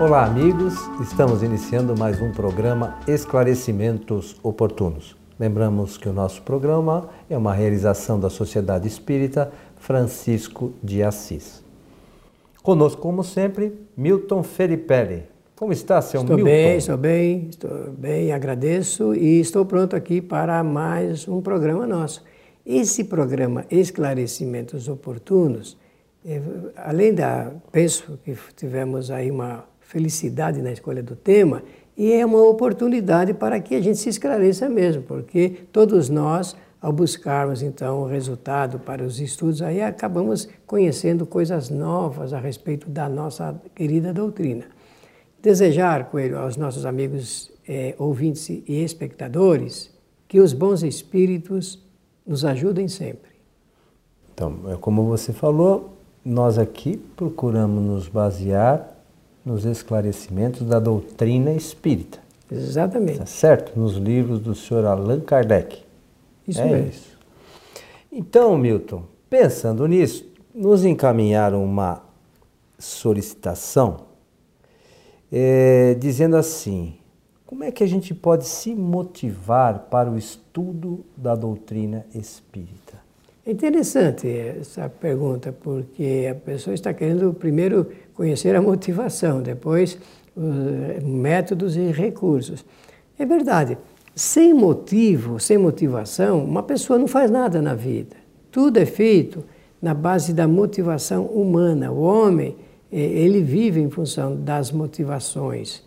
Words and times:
Olá, 0.00 0.24
amigos. 0.24 0.74
Estamos 1.00 1.42
iniciando 1.42 1.98
mais 1.98 2.22
um 2.22 2.30
programa 2.30 3.00
Esclarecimentos 3.08 4.36
Oportunos. 4.44 5.16
Lembramos 5.36 5.98
que 5.98 6.08
o 6.08 6.12
nosso 6.12 6.40
programa 6.42 7.10
é 7.28 7.36
uma 7.36 7.52
realização 7.52 8.20
da 8.20 8.30
Sociedade 8.30 8.86
Espírita 8.86 9.50
Francisco 9.76 10.72
de 10.80 11.02
Assis. 11.02 11.64
Conosco, 12.62 13.02
como 13.02 13.24
sempre, 13.24 13.76
Milton 13.96 14.44
Felipelli. 14.44 15.24
Como 15.56 15.72
está, 15.72 16.00
seu 16.00 16.20
estou 16.20 16.36
Milton? 16.36 16.48
Estou 16.48 16.96
bem, 16.96 17.48
estou 17.48 17.68
bem, 17.68 17.80
estou 17.80 17.92
bem, 17.92 18.32
agradeço 18.32 19.14
e 19.16 19.40
estou 19.40 19.66
pronto 19.66 19.96
aqui 19.96 20.20
para 20.20 20.62
mais 20.62 21.26
um 21.26 21.42
programa 21.42 21.88
nosso. 21.88 22.22
Esse 22.64 23.02
programa 23.02 23.66
Esclarecimentos 23.68 24.86
Oportunos, 24.86 25.76
é, 26.24 26.40
além 26.76 27.12
da. 27.12 27.50
Penso 27.72 28.16
que 28.24 28.36
tivemos 28.54 29.10
aí 29.10 29.28
uma 29.28 29.64
felicidade 29.88 30.60
na 30.60 30.70
escolha 30.70 31.02
do 31.02 31.16
tema 31.16 31.62
e 31.96 32.12
é 32.12 32.24
uma 32.24 32.42
oportunidade 32.42 33.32
para 33.32 33.58
que 33.58 33.74
a 33.74 33.80
gente 33.80 33.98
se 33.98 34.10
esclareça 34.10 34.68
mesmo, 34.68 35.02
porque 35.02 35.62
todos 35.72 36.10
nós, 36.10 36.54
ao 36.80 36.92
buscarmos 36.92 37.62
então 37.62 38.02
o 38.02 38.06
resultado 38.06 38.78
para 38.78 39.02
os 39.02 39.18
estudos, 39.18 39.62
aí 39.62 39.80
acabamos 39.80 40.46
conhecendo 40.66 41.24
coisas 41.24 41.70
novas 41.70 42.34
a 42.34 42.38
respeito 42.38 42.88
da 42.90 43.08
nossa 43.08 43.58
querida 43.74 44.12
doutrina. 44.12 44.66
Desejar, 45.40 46.10
Coelho, 46.10 46.38
aos 46.38 46.58
nossos 46.58 46.84
amigos 46.84 47.50
eh, 47.66 47.94
ouvintes 47.98 48.48
e 48.50 48.84
espectadores, 48.84 49.90
que 50.28 50.38
os 50.38 50.52
bons 50.52 50.82
espíritos 50.82 51.82
nos 52.26 52.44
ajudem 52.44 52.88
sempre. 52.88 53.30
Então, 54.34 54.70
é 54.70 54.76
como 54.76 55.06
você 55.06 55.32
falou, 55.32 55.96
nós 56.22 56.58
aqui 56.58 56.98
procuramos 57.16 57.82
nos 57.82 58.08
basear 58.08 58.97
nos 59.48 59.64
esclarecimentos 59.64 60.62
da 60.66 60.78
doutrina 60.78 61.52
espírita. 61.52 62.18
Exatamente. 62.50 63.18
Tá 63.18 63.26
certo? 63.26 63.78
Nos 63.78 63.96
livros 63.96 64.40
do 64.40 64.54
senhor 64.54 64.84
Allan 64.84 65.20
Kardec. 65.20 65.82
Isso 66.46 66.60
é 66.60 66.64
mesmo. 66.64 66.88
Isso. 66.90 67.18
Então, 68.12 68.56
Milton, 68.58 69.04
pensando 69.28 69.86
nisso, 69.86 70.26
nos 70.54 70.84
encaminharam 70.84 71.64
uma 71.64 72.02
solicitação 72.78 74.08
é, 75.32 75.94
dizendo 75.94 76.36
assim: 76.36 76.96
como 77.46 77.64
é 77.64 77.72
que 77.72 77.82
a 77.82 77.86
gente 77.86 78.14
pode 78.14 78.46
se 78.46 78.74
motivar 78.74 79.86
para 79.90 80.10
o 80.10 80.18
estudo 80.18 81.04
da 81.16 81.34
doutrina 81.34 82.04
espírita? 82.14 83.07
É 83.48 83.50
interessante 83.50 84.28
essa 84.28 84.90
pergunta, 84.90 85.50
porque 85.50 86.28
a 86.30 86.34
pessoa 86.34 86.74
está 86.74 86.92
querendo 86.92 87.32
primeiro 87.32 87.86
conhecer 88.12 88.54
a 88.54 88.60
motivação, 88.60 89.40
depois 89.40 89.96
os 90.36 91.02
métodos 91.02 91.74
e 91.74 91.90
recursos. 91.90 92.62
É 93.18 93.24
verdade, 93.24 93.78
sem 94.14 94.52
motivo, 94.52 95.40
sem 95.40 95.56
motivação, 95.56 96.44
uma 96.44 96.62
pessoa 96.62 96.98
não 96.98 97.08
faz 97.08 97.30
nada 97.30 97.62
na 97.62 97.74
vida. 97.74 98.16
Tudo 98.50 98.76
é 98.76 98.84
feito 98.84 99.42
na 99.80 99.94
base 99.94 100.34
da 100.34 100.46
motivação 100.46 101.24
humana. 101.24 101.90
O 101.90 102.02
homem, 102.02 102.54
eh, 102.92 103.00
ele 103.00 103.40
vive 103.40 103.80
em 103.80 103.88
função 103.88 104.36
das 104.36 104.70
motivações. 104.70 105.82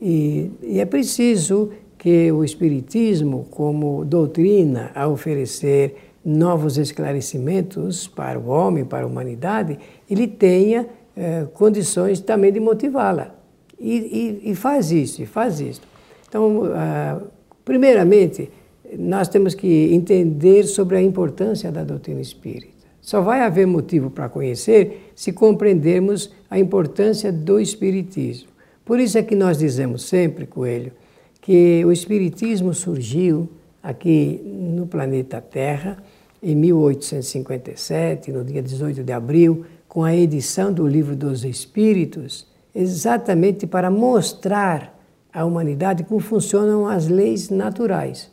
E, 0.00 0.52
e 0.62 0.78
é 0.78 0.84
preciso 0.84 1.70
que 1.98 2.30
o 2.30 2.44
Espiritismo, 2.44 3.48
como 3.50 4.04
doutrina 4.04 4.92
a 4.94 5.08
oferecer 5.08 6.09
novos 6.24 6.76
esclarecimentos 6.76 8.06
para 8.06 8.38
o 8.38 8.48
homem, 8.48 8.84
para 8.84 9.04
a 9.04 9.06
humanidade, 9.06 9.78
ele 10.08 10.26
tenha 10.26 10.86
eh, 11.16 11.46
condições 11.54 12.20
também 12.20 12.52
de 12.52 12.60
motivá-la. 12.60 13.34
E, 13.78 14.40
e, 14.44 14.50
e, 14.50 14.54
faz 14.54 14.92
isso, 14.92 15.22
e 15.22 15.26
faz 15.26 15.60
isso. 15.60 15.80
Então, 16.28 16.64
ah, 16.74 17.20
primeiramente, 17.64 18.50
nós 18.98 19.28
temos 19.28 19.54
que 19.54 19.92
entender 19.94 20.64
sobre 20.64 20.96
a 20.96 21.02
importância 21.02 21.72
da 21.72 21.82
doutrina 21.82 22.20
espírita. 22.20 22.80
Só 23.00 23.22
vai 23.22 23.40
haver 23.40 23.66
motivo 23.66 24.10
para 24.10 24.28
conhecer 24.28 25.12
se 25.14 25.32
compreendermos 25.32 26.30
a 26.50 26.58
importância 26.58 27.32
do 27.32 27.58
Espiritismo. 27.58 28.48
Por 28.84 29.00
isso 29.00 29.16
é 29.16 29.22
que 29.22 29.34
nós 29.34 29.58
dizemos 29.58 30.02
sempre, 30.02 30.46
Coelho, 30.46 30.92
que 31.40 31.82
o 31.84 31.92
Espiritismo 31.92 32.74
surgiu 32.74 33.48
aqui 33.82 34.40
no 34.44 34.86
planeta 34.86 35.40
Terra 35.40 36.02
em 36.42 36.54
1857, 36.54 38.32
no 38.32 38.44
dia 38.44 38.62
18 38.62 39.02
de 39.02 39.12
abril, 39.12 39.64
com 39.88 40.04
a 40.04 40.14
edição 40.14 40.72
do 40.72 40.86
Livro 40.86 41.14
dos 41.14 41.44
Espíritos, 41.44 42.46
exatamente 42.74 43.66
para 43.66 43.90
mostrar 43.90 44.98
à 45.32 45.44
humanidade 45.44 46.04
como 46.04 46.20
funcionam 46.20 46.86
as 46.86 47.08
leis 47.08 47.50
naturais. 47.50 48.30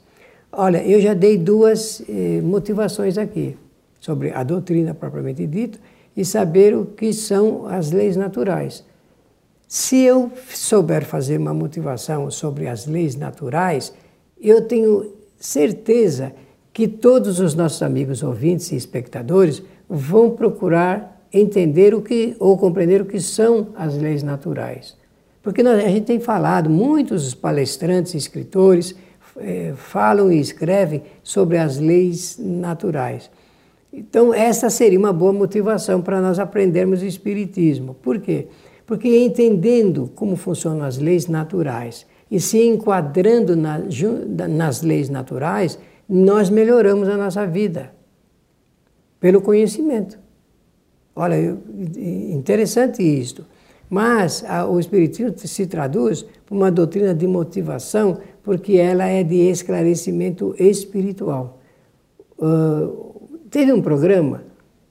Olha, 0.52 0.84
eu 0.86 1.02
já 1.02 1.14
dei 1.14 1.38
duas 1.38 2.02
eh, 2.08 2.42
motivações 2.42 3.18
aqui, 3.18 3.58
sobre 4.00 4.32
a 4.32 4.44
doutrina 4.44 4.94
propriamente 4.94 5.46
dita 5.46 5.80
e 6.16 6.24
saber 6.24 6.76
o 6.76 6.86
que 6.86 7.12
são 7.12 7.68
as 7.68 7.92
leis 7.92 8.16
naturais. 8.16 8.86
Se 9.68 9.98
eu 10.02 10.32
souber 10.54 11.06
fazer 11.06 11.38
uma 11.38 11.54
motivação 11.54 12.32
sobre 12.32 12.68
as 12.68 12.88
leis 12.88 13.16
naturais, 13.16 13.94
eu 14.40 14.62
tenho 14.62 15.14
certeza 15.38 16.32
que 16.32 16.47
todos 16.86 17.40
os 17.40 17.56
nossos 17.56 17.82
amigos 17.82 18.22
ouvintes 18.22 18.74
e 18.74 18.76
espectadores 18.76 19.64
vão 19.90 20.32
procurar 20.32 21.26
entender 21.32 21.96
o 21.96 22.02
que 22.02 22.36
ou 22.40 22.58
compreender 22.58 23.02
o 23.02 23.06
que 23.06 23.22
são 23.22 23.70
as 23.74 23.98
leis 23.98 24.22
naturais. 24.22 24.98
Porque 25.42 25.64
nós, 25.64 25.82
a 25.82 25.88
gente 25.88 26.06
tem 26.06 26.20
falado, 26.20 26.70
muitos 26.70 27.34
palestrantes 27.34 28.14
e 28.14 28.18
escritores 28.18 28.94
eh, 29.38 29.74
falam 29.78 30.32
e 30.32 30.40
escrevem 30.40 31.04
sobre 31.24 31.58
as 31.58 31.78
leis 31.78 32.38
naturais. 32.38 33.30
Então, 33.94 34.34
essa 34.34 34.70
seria 34.70 35.00
uma 35.00 35.14
boa 35.14 35.32
motivação 35.32 36.02
para 36.02 36.22
nós 36.22 36.38
aprendermos 36.38 37.02
o 37.02 37.06
Espiritismo. 37.06 37.94
Por 37.96 38.20
quê? 38.20 38.48
Porque 38.86 39.08
entendendo 39.18 40.12
como 40.16 40.36
funcionam 40.36 40.84
as 40.84 40.98
leis 40.98 41.28
naturais 41.28 42.06
e 42.30 42.40
se 42.40 42.62
enquadrando 42.62 43.56
na, 43.56 43.80
nas 44.50 44.82
leis 44.82 45.10
naturais, 45.10 45.80
nós 46.08 46.50
melhoramos 46.50 47.08
a 47.10 47.18
nossa 47.18 47.46
vida 47.46 47.94
pelo 49.20 49.42
conhecimento. 49.42 50.20
Olha, 51.16 51.58
interessante 52.32 53.02
isto. 53.02 53.46
Mas 53.90 54.44
a, 54.48 54.68
o 54.68 54.80
Espiritismo 54.80 55.34
se 55.38 55.66
traduz 55.66 56.26
por 56.46 56.56
uma 56.56 56.70
doutrina 56.70 57.14
de 57.14 57.26
motivação, 57.26 58.20
porque 58.44 58.74
ela 58.74 59.06
é 59.06 59.24
de 59.24 59.36
esclarecimento 59.50 60.54
espiritual. 60.60 61.60
Uh, 62.38 63.40
teve 63.50 63.72
um 63.72 63.82
programa 63.82 64.44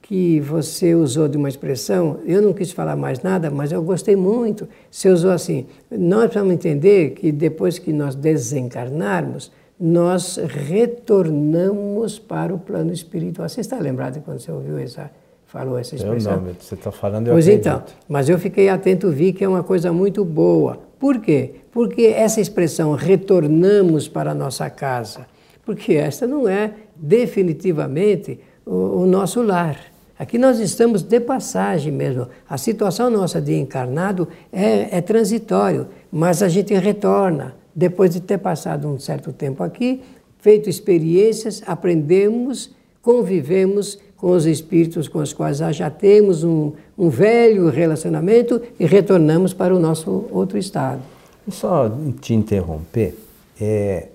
que 0.02 0.40
você 0.40 0.94
usou 0.94 1.28
de 1.28 1.36
uma 1.36 1.48
expressão, 1.48 2.20
eu 2.24 2.40
não 2.40 2.52
quis 2.52 2.70
falar 2.70 2.96
mais 2.96 3.22
nada, 3.22 3.50
mas 3.50 3.72
eu 3.72 3.82
gostei 3.82 4.16
muito. 4.16 4.68
Você 4.90 5.08
usou 5.10 5.30
assim: 5.30 5.66
nós 5.90 6.24
precisamos 6.24 6.54
entender 6.54 7.10
que 7.10 7.30
depois 7.30 7.78
que 7.78 7.92
nós 7.92 8.14
desencarnarmos, 8.14 9.52
nós 9.78 10.36
retornamos 10.36 12.18
para 12.18 12.54
o 12.54 12.58
plano 12.58 12.92
espiritual. 12.92 13.48
Você 13.48 13.60
está 13.60 13.78
lembrado 13.78 14.22
quando 14.24 14.38
você 14.38 14.50
ouviu 14.50 14.78
essa, 14.78 15.10
falou 15.46 15.78
essa 15.78 15.94
expressão? 15.94 16.32
Eu 16.32 16.40
não, 16.40 16.54
você 16.58 16.74
está 16.74 16.90
falando, 16.90 17.28
eu 17.28 17.34
Pois 17.34 17.46
acredito. 17.46 17.68
então, 17.68 17.82
mas 18.08 18.28
eu 18.28 18.38
fiquei 18.38 18.68
atento, 18.68 19.10
vi 19.10 19.32
que 19.32 19.44
é 19.44 19.48
uma 19.48 19.62
coisa 19.62 19.92
muito 19.92 20.24
boa. 20.24 20.78
Por 20.98 21.20
quê? 21.20 21.56
Porque 21.70 22.06
essa 22.06 22.40
expressão 22.40 22.94
retornamos 22.94 24.08
para 24.08 24.30
a 24.30 24.34
nossa 24.34 24.70
casa, 24.70 25.26
porque 25.64 25.94
esta 25.94 26.26
não 26.26 26.48
é 26.48 26.72
definitivamente 26.96 28.40
o, 28.64 29.02
o 29.02 29.06
nosso 29.06 29.42
lar. 29.42 29.78
Aqui 30.18 30.38
nós 30.38 30.58
estamos 30.58 31.02
de 31.02 31.20
passagem 31.20 31.92
mesmo. 31.92 32.28
A 32.48 32.56
situação 32.56 33.10
nossa 33.10 33.38
de 33.38 33.54
encarnado 33.54 34.26
é, 34.50 34.96
é 34.96 35.00
transitório, 35.02 35.88
mas 36.10 36.42
a 36.42 36.48
gente 36.48 36.72
retorna 36.72 37.54
depois 37.76 38.14
de 38.14 38.20
ter 38.22 38.38
passado 38.38 38.88
um 38.88 38.98
certo 38.98 39.34
tempo 39.34 39.62
aqui, 39.62 40.02
feito 40.38 40.70
experiências, 40.70 41.62
aprendemos, 41.66 42.74
convivemos 43.02 43.98
com 44.16 44.30
os 44.30 44.46
espíritos 44.46 45.08
com 45.08 45.18
os 45.18 45.34
quais 45.34 45.58
já 45.58 45.90
temos 45.90 46.42
um, 46.42 46.72
um 46.96 47.10
velho 47.10 47.68
relacionamento 47.68 48.62
e 48.80 48.86
retornamos 48.86 49.52
para 49.52 49.76
o 49.76 49.78
nosso 49.78 50.24
outro 50.30 50.56
estado. 50.56 51.02
Só 51.50 51.90
te 52.20 52.32
interromper, 52.32 53.14
é, 53.60 54.08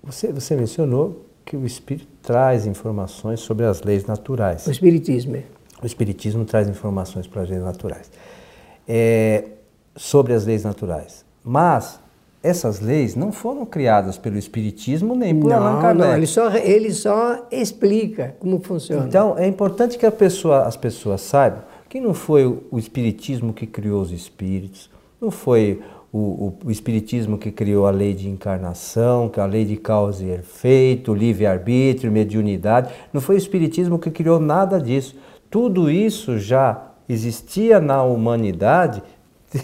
você, 0.00 0.32
você 0.32 0.54
mencionou 0.54 1.24
que 1.44 1.56
o 1.56 1.66
Espírito 1.66 2.06
traz 2.22 2.64
informações 2.64 3.40
sobre 3.40 3.66
as 3.66 3.82
leis 3.82 4.06
naturais. 4.06 4.66
O 4.66 4.70
Espiritismo. 4.70 5.36
É. 5.36 5.42
O 5.82 5.86
Espiritismo 5.86 6.44
traz 6.44 6.68
informações 6.68 7.26
para 7.26 7.42
as 7.42 7.50
leis 7.50 7.62
naturais. 7.62 8.10
É, 8.86 9.44
sobre 9.96 10.32
as 10.32 10.46
leis 10.46 10.62
naturais. 10.62 11.24
Mas 11.44 12.00
essas 12.44 12.78
leis 12.78 13.16
não 13.16 13.32
foram 13.32 13.64
criadas 13.64 14.18
pelo 14.18 14.36
Espiritismo 14.36 15.16
nem 15.16 15.34
por 15.34 15.48
não, 15.48 15.56
Allan 15.56 15.80
Kardec. 15.80 16.08
Não, 16.08 16.16
ele 16.16 16.26
só, 16.26 16.54
ele 16.54 16.92
só 16.92 17.46
explica 17.50 18.36
como 18.38 18.60
funciona. 18.60 19.06
Então, 19.06 19.38
é 19.38 19.48
importante 19.48 19.96
que 19.96 20.08
pessoa, 20.10 20.64
as 20.64 20.76
pessoas 20.76 21.22
saibam 21.22 21.62
que 21.88 21.98
não 21.98 22.12
foi 22.12 22.44
o 22.44 22.78
Espiritismo 22.78 23.54
que 23.54 23.66
criou 23.66 24.02
os 24.02 24.10
espíritos, 24.10 24.90
Não 25.20 25.30
foi 25.30 25.80
o, 26.12 26.18
o, 26.18 26.58
o, 26.66 26.70
Espiritismo 26.70 27.38
que 27.38 27.50
criou 27.50 27.86
a 27.86 27.90
lei 27.90 28.12
de 28.12 28.28
encarnação, 28.28 29.30
é 29.34 29.40
a 29.40 29.46
lei 29.46 29.64
de 29.64 29.76
causa 29.76 30.22
e 30.22 30.30
efeito, 30.30 31.14
livre-arbítrio, 31.14 32.12
mediunidade. 32.12 32.92
Não 33.10 33.22
foi 33.22 33.36
o 33.36 33.38
Espiritismo 33.38 33.98
que 33.98 34.10
criou 34.10 34.38
nada 34.38 34.78
disso. 34.78 35.16
Tudo 35.48 35.90
isso 35.90 36.38
já 36.38 36.90
existia 37.08 37.80
na 37.80 38.02
humanidade 38.02 39.02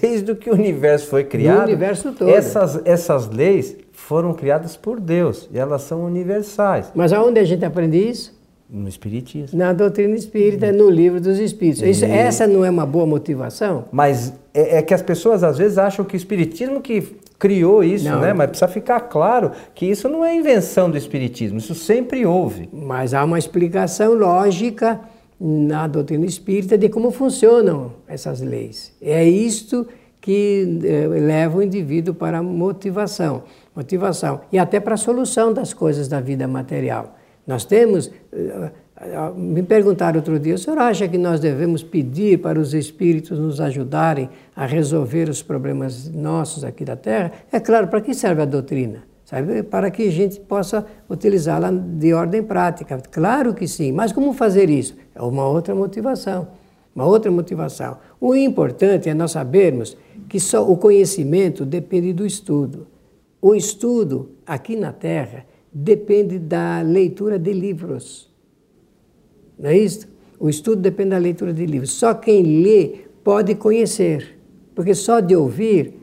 desde 0.01 0.35
que 0.35 0.51
o 0.51 0.55
universo 0.55 1.09
foi 1.09 1.25
criado. 1.25 1.65
Universo 1.65 2.13
todo. 2.13 2.31
Essas, 2.31 2.81
essas 2.85 3.29
leis 3.29 3.77
foram 3.93 4.33
criadas 4.33 4.77
por 4.77 5.01
Deus 5.01 5.49
e 5.53 5.59
elas 5.59 5.83
são 5.83 6.05
universais. 6.05 6.91
Mas 6.95 7.13
aonde 7.13 7.41
a 7.41 7.45
gente 7.45 7.65
aprende 7.65 7.99
isso? 7.99 8.39
No 8.69 8.89
Espiritismo. 8.89 9.59
Na 9.59 9.73
doutrina 9.73 10.15
espírita, 10.15 10.71
no 10.71 10.89
livro 10.89 11.21
dos 11.21 11.41
Espíritos. 11.41 11.83
Isso, 11.83 12.05
essa 12.05 12.47
não 12.47 12.65
é 12.65 12.71
uma 12.71 12.87
boa 12.87 13.05
motivação? 13.05 13.87
Mas 13.91 14.33
é, 14.55 14.79
é, 14.79 14.83
que 14.83 14.95
as 14.95 15.03
pessoas 15.03 15.43
às 15.43 15.59
vezes 15.59 15.77
acham 15.77 16.05
que 16.05 16.15
o 16.15 16.17
Espiritismo 16.17 16.81
que 16.81 17.19
criou 17.37 17.83
isso, 17.83 18.05
não. 18.05 18.21
né? 18.21 18.33
Mas 18.33 18.51
precisa 18.51 18.69
ficar 18.69 19.01
claro 19.01 19.51
que 19.75 19.87
isso 19.87 20.09
não 20.09 20.25
é 20.25 20.37
invenção 20.37 20.89
do 20.89 20.97
Espiritismo, 20.97 21.59
isso 21.59 21.75
sempre 21.75 22.25
houve. 22.25 22.69
Mas 22.73 23.13
há 23.13 23.25
uma 23.25 23.39
explicação 23.39 24.15
lógica 24.15 25.01
na 25.41 25.87
doutrina 25.87 26.27
espírita 26.27 26.77
de 26.77 26.89
como 26.89 27.11
funcionam 27.11 27.95
essas 28.07 28.41
leis. 28.41 28.93
É 29.01 29.25
isto 29.25 29.87
que 30.21 30.81
eh, 30.85 31.07
leva 31.09 31.59
o 31.59 31.63
indivíduo 31.63 32.15
para 32.15 32.39
a 32.39 32.43
motivação, 32.43 33.45
motivação 33.75 34.43
e 34.53 34.59
até 34.59 34.79
para 34.79 34.95
a 34.95 34.99
solução 34.99 35.53
das 35.53 35.73
coisas 35.73 36.09
da 36.09 36.21
vida 36.21 36.47
material. 36.47 37.17
Nós 37.47 37.65
temos. 37.65 38.11
Eh, 38.33 38.71
me 39.35 39.63
perguntaram 39.63 40.19
outro 40.19 40.39
dia, 40.39 40.55
o 40.55 40.59
senhor 40.59 40.79
acha 40.79 41.09
que 41.09 41.17
nós 41.17 41.41
devemos 41.41 41.83
pedir 41.83 42.39
para 42.39 42.61
os 42.61 42.75
espíritos 42.75 43.39
nos 43.39 43.59
ajudarem 43.59 44.29
a 44.55 44.67
resolver 44.67 45.27
os 45.31 45.43
problemas 45.43 46.07
nossos 46.11 46.65
aqui 46.65 46.85
da 46.85 46.97
Terra? 46.97 47.33
É 47.51 47.59
claro, 47.59 47.89
para 47.89 48.03
que 48.03 48.13
serve 48.13 48.43
a 48.43 48.45
doutrina? 48.45 49.10
Sabe? 49.31 49.63
Para 49.63 49.93
que 49.93 50.09
a 50.09 50.11
gente 50.11 50.41
possa 50.41 50.85
utilizá-la 51.09 51.71
de 51.71 52.13
ordem 52.13 52.43
prática. 52.43 53.01
Claro 53.13 53.55
que 53.55 53.69
sim, 53.69 53.93
mas 53.93 54.11
como 54.11 54.33
fazer 54.33 54.69
isso? 54.69 54.97
É 55.15 55.23
uma 55.23 55.47
outra 55.47 55.73
motivação. 55.73 56.49
Uma 56.93 57.07
outra 57.07 57.31
motivação. 57.31 57.99
O 58.21 58.35
importante 58.35 59.09
é 59.09 59.15
nós 59.15 59.31
sabermos 59.31 59.97
que 60.29 60.41
só 60.41 60.69
o 60.69 60.77
conhecimento 60.77 61.65
depende 61.65 62.13
do 62.13 62.27
estudo. 62.27 62.89
O 63.41 63.55
estudo 63.55 64.33
aqui 64.45 64.75
na 64.75 64.93
Terra 64.93 65.47
depende 65.73 66.37
da 66.37 66.81
leitura 66.81 67.39
de 67.39 67.53
livros. 67.53 68.29
Não 69.57 69.71
é 69.71 69.79
isso? 69.79 70.09
O 70.41 70.49
estudo 70.49 70.83
depende 70.83 71.11
da 71.11 71.19
leitura 71.19 71.53
de 71.53 71.65
livros. 71.67 71.93
Só 71.93 72.15
quem 72.15 72.63
lê 72.65 73.05
pode 73.23 73.55
conhecer, 73.55 74.41
porque 74.75 74.93
só 74.93 75.21
de 75.21 75.37
ouvir, 75.37 76.00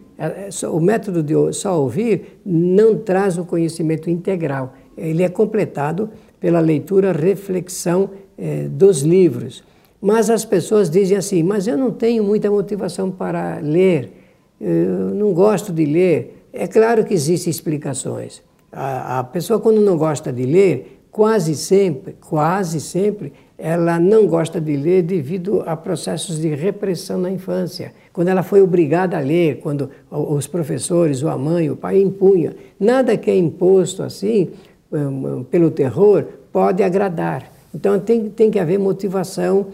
o 0.72 0.80
método 0.80 1.22
de 1.22 1.34
só 1.54 1.80
ouvir 1.80 2.40
não 2.46 2.98
traz 2.98 3.38
o 3.38 3.46
conhecimento 3.46 4.10
integral. 4.10 4.74
Ele 4.98 5.24
é 5.24 5.30
completado 5.30 6.10
pela 6.40 6.60
leitura, 6.60 7.12
reflexão 7.12 8.10
eh, 8.38 8.68
dos 8.69 9.02
livros. 9.02 9.64
Mas 10.02 10.30
as 10.30 10.46
pessoas 10.46 10.90
dizem 10.90 11.18
assim: 11.18 11.44
mas 11.44 11.68
eu 11.68 11.78
não 11.78 11.92
tenho 11.92 12.24
muita 12.24 12.50
motivação 12.50 13.12
para 13.12 13.60
ler, 13.60 14.12
eu 14.60 15.14
não 15.14 15.34
gosto 15.34 15.72
de 15.72 15.86
ler. 15.86 16.46
É 16.54 16.68
claro 16.68 17.06
que 17.06 17.14
existem 17.14 17.52
explicações. 17.52 18.42
A, 18.72 19.19
a 19.19 19.24
pessoa, 19.24 19.60
quando 19.60 19.81
não 19.81 19.98
gosta 19.98 20.31
de 20.31 20.44
ler, 20.44 21.02
quase 21.12 21.56
sempre, 21.56 22.16
quase 22.19 22.80
sempre, 22.80 23.34
ela 23.58 24.00
não 24.00 24.28
gosta 24.28 24.62
de 24.62 24.75
ler 24.78 25.02
devido 25.02 25.64
a 25.66 25.75
processos 25.75 26.40
de 26.40 26.54
repressão 26.54 27.19
na 27.19 27.31
infância. 27.31 27.94
Quando 28.18 28.30
ela 28.30 28.42
foi 28.42 28.64
obrigada 28.64 29.16
a 29.16 29.19
ler, 29.19 29.60
quando 29.60 29.92
os 30.10 30.48
professores, 30.48 31.22
ou 31.22 31.30
a 31.30 31.38
mãe, 31.38 31.69
o 31.69 31.75
pai 31.75 32.02
impunha. 32.02 32.56
Nada 32.80 33.16
que 33.16 33.30
é 33.30 33.38
imposto 33.38 34.02
assim, 34.02 34.50
hum, 34.92 35.46
pelo 35.52 35.69
terror, 35.69 36.25
pode 36.52 36.81
agradar. 36.81 37.44
Então 37.72 38.00
tem, 38.00 38.28
tem 38.28 38.50
que 38.50 38.58
haver 38.58 38.80
motivação. 38.80 39.68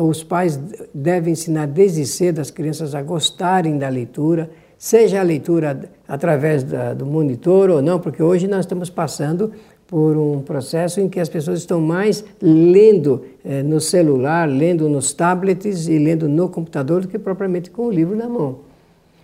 Os 0.00 0.22
pais 0.22 0.60
devem 0.94 1.32
ensinar 1.32 1.66
desde 1.66 2.06
cedo 2.06 2.40
as 2.40 2.52
crianças 2.52 2.94
a 2.94 3.02
gostarem 3.02 3.76
da 3.76 3.88
leitura, 3.88 4.48
seja 4.78 5.18
a 5.18 5.24
leitura 5.24 5.90
através 6.06 6.62
da, 6.62 6.94
do 6.94 7.04
monitor 7.04 7.68
ou 7.68 7.82
não, 7.82 7.98
porque 7.98 8.22
hoje 8.22 8.46
nós 8.46 8.60
estamos 8.60 8.88
passando 8.88 9.50
por 9.88 10.18
um 10.18 10.42
processo 10.42 11.00
em 11.00 11.08
que 11.08 11.18
as 11.18 11.30
pessoas 11.30 11.60
estão 11.60 11.80
mais 11.80 12.22
lendo 12.40 13.24
eh, 13.42 13.62
no 13.62 13.80
celular, 13.80 14.46
lendo 14.46 14.86
nos 14.86 15.14
tablets 15.14 15.88
e 15.88 15.98
lendo 15.98 16.28
no 16.28 16.50
computador 16.50 17.00
do 17.00 17.08
que 17.08 17.18
propriamente 17.18 17.70
com 17.70 17.86
o 17.86 17.90
livro 17.90 18.14
na 18.14 18.28
mão. 18.28 18.60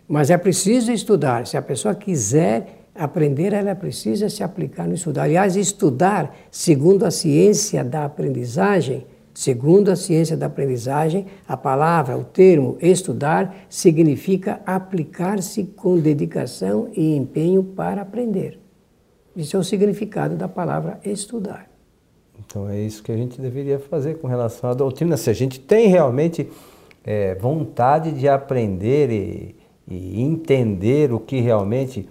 Mas 0.09 0.31
é 0.31 0.39
preciso 0.39 0.91
estudar. 0.91 1.47
Se 1.47 1.59
a 1.59 1.63
pessoa 1.63 1.95
quiser 1.95 2.87
aprender, 2.95 3.53
ela 3.53 3.75
precisa 3.75 4.31
se 4.31 4.43
aplicar 4.43 4.89
no 4.89 4.95
estudar. 4.95 5.25
Aliás, 5.25 5.55
estudar, 5.55 6.35
segundo 6.51 7.05
a 7.05 7.11
ciência 7.11 7.85
da 7.85 8.07
aprendizagem, 8.07 9.07
Segundo 9.37 9.91
a 9.91 9.97
ciência 9.97 10.37
da 10.37 10.47
aprendizagem, 10.47 11.27
a 11.49 11.57
palavra, 11.57 12.17
o 12.17 12.23
termo 12.23 12.79
estudar 12.81 13.67
significa 13.69 14.61
aplicar-se 14.65 15.65
com 15.65 15.99
dedicação 15.99 16.89
e 16.95 17.17
empenho 17.17 17.65
para 17.65 18.03
aprender. 18.03 18.64
Isso 19.37 19.57
é 19.57 19.61
o 19.61 19.65
significado 19.65 20.37
da 20.37 20.49
palavra 20.49 21.01
estudar. 21.05 21.69
Então 22.39 22.69
é 22.69 22.79
isso 22.79 23.03
que 23.03 23.13
a 23.13 23.17
gente 23.17 23.41
deveria 23.41 23.79
fazer 23.79 24.19
com 24.19 24.27
relação 24.27 24.71
à 24.71 24.75
doutrina. 24.75 25.17
Se 25.17 25.31
a 25.31 25.33
gente 25.33 25.59
tem 25.61 25.89
realmente 25.89 26.49
é, 27.05 27.35
vontade 27.35 28.13
de 28.13 28.29
aprender 28.29 29.11
e, 29.11 29.57
e, 29.89 30.21
entender 30.23 31.13
o 31.13 31.21
que 31.21 31.41
realmente 31.41 32.09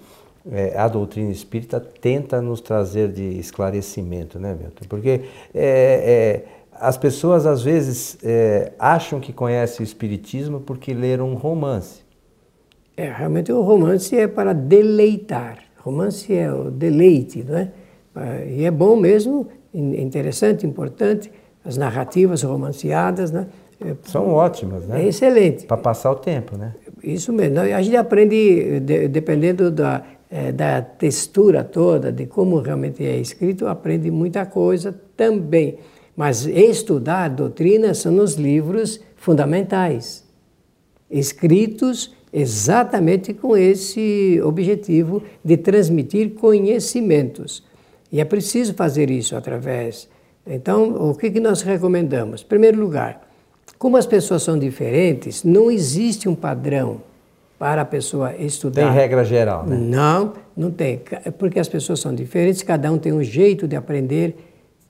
é, 0.51 0.77
a 0.77 0.87
doutrina 0.87 1.31
espírita 1.31 1.79
tenta 1.79 2.41
nos 2.41 2.61
trazer 2.61 3.11
de 3.11 3.39
esclarecimento, 3.39 4.39
né, 4.39 4.53
Milton? 4.53 4.85
Porque 4.87 5.21
é, 5.53 6.43
é 6.43 6.63
as 6.79 6.97
pessoas 6.97 7.45
às 7.45 7.61
vezes 7.61 8.17
é, 8.23 8.73
acham 8.79 9.19
que 9.19 9.31
conhecem 9.31 9.83
o 9.83 9.85
Espiritismo 9.85 10.59
porque 10.59 10.93
leram 10.93 11.29
um 11.29 11.35
romance. 11.35 12.01
É, 12.97 13.11
realmente 13.11 13.51
o 13.51 13.61
romance 13.61 14.17
é 14.17 14.27
para 14.27 14.53
deleitar. 14.53 15.59
Romance 15.83 16.33
é 16.33 16.51
o 16.51 16.71
deleite, 16.71 17.43
não 17.43 17.57
é? 17.57 17.71
E 18.47 18.63
é 18.63 18.71
bom 18.71 18.95
mesmo, 18.95 19.47
interessante, 19.73 20.65
importante, 20.65 21.29
as 21.65 21.75
narrativas 21.75 22.41
romanceadas, 22.41 23.31
né? 23.31 23.47
É, 23.81 23.93
São 24.03 24.29
ótimas, 24.29 24.87
né? 24.87 25.03
É 25.03 25.07
excelente. 25.07 25.65
Para 25.65 25.75
passar 25.75 26.11
o 26.11 26.15
tempo, 26.15 26.55
né? 26.55 26.73
Isso 27.03 27.33
mesmo. 27.33 27.59
A 27.59 27.81
gente 27.81 27.97
aprende, 27.97 28.79
dependendo 29.09 29.69
da, 29.69 30.03
é, 30.29 30.53
da 30.53 30.81
textura 30.81 31.65
toda, 31.65 32.13
de 32.13 32.27
como 32.27 32.59
realmente 32.59 33.05
é 33.05 33.17
escrito, 33.17 33.67
aprende 33.67 34.09
muita 34.09 34.45
coisa 34.45 34.97
também. 35.17 35.79
Mas 36.15 36.45
estudar 36.45 37.27
doutrina 37.27 37.93
são 37.93 38.19
os 38.19 38.35
livros 38.35 39.01
fundamentais, 39.17 40.23
escritos 41.09 42.13
exatamente 42.33 43.33
com 43.33 43.55
esse 43.55 44.41
objetivo 44.43 45.21
de 45.43 45.55
transmitir 45.55 46.31
conhecimentos. 46.31 47.63
E 48.11 48.19
é 48.19 48.25
preciso 48.25 48.73
fazer 48.73 49.09
isso 49.11 49.35
através. 49.35 50.09
Então, 50.45 51.09
o 51.09 51.15
que, 51.15 51.29
que 51.31 51.39
nós 51.39 51.61
recomendamos? 51.61 52.41
Em 52.41 52.45
primeiro 52.45 52.79
lugar, 52.79 53.21
como 53.77 53.95
as 53.95 54.05
pessoas 54.05 54.43
são 54.43 54.57
diferentes, 54.57 55.43
não 55.43 55.69
existe 55.69 56.27
um 56.27 56.35
padrão 56.35 57.01
para 57.59 57.83
a 57.83 57.85
pessoa 57.85 58.35
estudar. 58.35 58.83
Tem 58.83 58.91
regra 58.91 59.23
geral, 59.23 59.65
né? 59.65 59.77
Não, 59.77 60.33
não 60.57 60.71
tem. 60.71 61.01
Porque 61.37 61.59
as 61.59 61.69
pessoas 61.69 61.99
são 61.99 62.13
diferentes, 62.13 62.61
cada 62.63 62.91
um 62.91 62.97
tem 62.97 63.13
um 63.13 63.23
jeito 63.23 63.67
de 63.67 63.75
aprender 63.75 64.35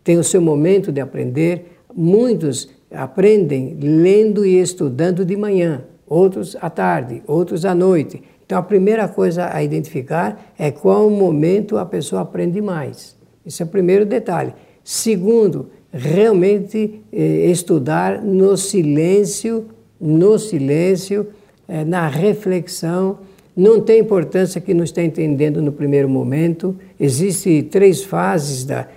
tem 0.04 0.18
o 0.18 0.24
seu 0.24 0.42
momento 0.42 0.92
de 0.92 1.00
aprender. 1.00 1.78
Muitos 1.96 2.70
aprendem 2.92 3.78
lendo 3.80 4.46
e 4.46 4.60
estudando 4.60 5.24
de 5.24 5.38
manhã, 5.38 5.84
outros 6.14 6.56
à 6.62 6.70
tarde, 6.70 7.24
outros 7.28 7.66
à 7.66 7.74
noite. 7.74 8.22
Então, 8.46 8.58
a 8.58 8.62
primeira 8.62 9.08
coisa 9.08 9.50
a 9.52 9.64
identificar 9.64 10.54
é 10.58 10.70
qual 10.70 11.10
momento 11.10 11.78
a 11.78 11.86
pessoa 11.86 12.22
aprende 12.22 12.62
mais. 12.62 13.16
Esse 13.46 13.64
é 13.64 13.66
o 13.66 13.70
primeiro 13.70 14.06
detalhe. 14.06 14.54
Segundo, 14.84 15.70
realmente 15.92 17.02
eh, 17.12 17.50
estudar 17.50 18.22
no 18.22 18.56
silêncio, 18.56 19.66
no 20.00 20.38
silêncio, 20.38 21.28
eh, 21.68 21.84
na 21.84 22.08
reflexão. 22.08 23.20
Não 23.56 23.82
tem 23.82 24.00
importância 24.00 24.62
que 24.62 24.74
não 24.74 24.84
está 24.84 25.02
entendendo 25.02 25.62
no 25.62 25.72
primeiro 25.72 26.10
momento. 26.10 26.76
Existem 27.00 27.64
três 27.64 28.04
fases 28.04 28.66
da, 28.66 28.88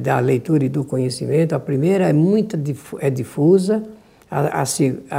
da 0.00 0.20
leitura 0.20 0.64
e 0.64 0.68
do 0.68 0.84
conhecimento. 0.84 1.54
A 1.54 1.60
primeira 1.60 2.08
é 2.08 2.12
muito 2.12 2.56
é 3.00 3.10
difusa, 3.10 3.82
a, 4.30 4.62
a, 4.62 4.64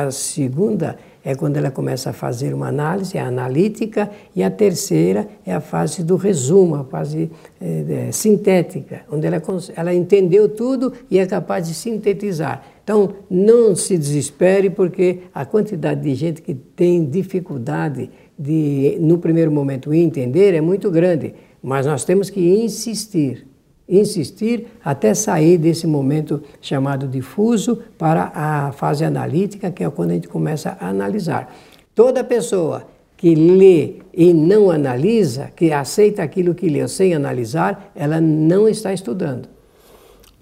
a, 0.04 0.12
segunda 0.12 0.98
é 0.98 1.15
quando 1.34 1.58
ela 1.58 1.72
começa 1.72 2.12
a 2.12 2.14
fazer 2.14 2.54
uma 2.54 2.68
análise, 2.68 3.18
é 3.18 3.22
analítica, 3.22 4.12
e 4.36 4.44
a 4.44 4.52
terceira 4.52 5.28
é 5.44 5.54
a 5.54 5.60
fase 5.60 6.04
do 6.04 6.18
resumo, 6.18 6.76
a 6.76 6.84
fase 6.84 7.32
é, 7.60 8.08
é, 8.10 8.12
sintética, 8.12 9.02
onde 9.12 9.26
ela, 9.26 9.42
ela 9.76 9.94
entendeu 9.94 10.48
tudo 10.48 10.94
e 11.10 11.18
é 11.18 11.26
capaz 11.26 11.68
de 11.68 11.74
sintetizar. 11.74 12.64
Então, 12.84 13.16
não 13.28 13.76
se 13.76 13.98
desespere, 13.98 14.70
porque 14.70 15.22
a 15.34 15.44
quantidade 15.44 16.02
de 16.02 16.14
gente 16.14 16.44
que 16.44 16.54
tem 16.54 17.04
dificuldade 17.04 18.12
de, 18.38 18.98
no 19.00 19.18
primeiro 19.18 19.52
momento, 19.52 19.92
entender 19.92 20.54
é 20.54 20.62
muito 20.62 20.92
grande, 20.92 21.34
mas 21.64 21.88
nós 21.88 22.04
temos 22.04 22.30
que 22.30 22.40
insistir, 22.40 23.48
insistir 23.88 24.68
até 24.84 25.14
sair 25.14 25.58
desse 25.58 25.86
momento 25.86 26.42
chamado 26.60 27.08
difuso 27.08 27.84
para 27.98 28.32
a 28.34 28.72
fase 28.72 29.06
analítica, 29.06 29.72
que 29.72 29.84
é 29.84 29.90
quando 29.90 30.12
a 30.12 30.14
gente 30.16 30.28
começa 30.28 30.78
a 30.80 30.90
analisar. 30.90 31.54
Toda 31.94 32.24
pessoa 32.24 32.88
que 33.18 33.34
lê 33.34 34.02
e 34.14 34.34
não 34.34 34.70
analisa, 34.70 35.52
que 35.56 35.72
aceita 35.72 36.22
aquilo 36.22 36.54
que 36.54 36.68
lê 36.68 36.88
sem 36.88 37.14
analisar, 37.14 37.92
ela 37.96 38.20
não 38.20 38.68
está 38.68 38.94
estudando. 38.94 39.48